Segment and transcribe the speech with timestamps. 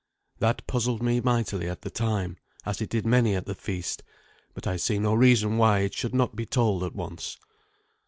[0.39, 4.01] That puzzled me mightily at the time, as it did many at the feast,
[4.55, 7.37] but I see no reason why it should not be told at once.